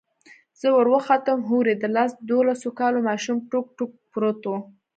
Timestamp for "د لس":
1.77-2.11